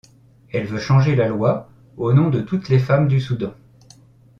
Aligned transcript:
Elle 0.51 0.65
veut 0.65 0.79
changer 0.79 1.15
la 1.15 1.27
loi, 1.27 1.69
au 1.95 2.11
nom 2.11 2.31
de 2.31 2.41
toutes 2.41 2.69
les 2.69 2.79
femmes 2.79 3.07
du 3.07 3.19
Soudan. 3.21 3.53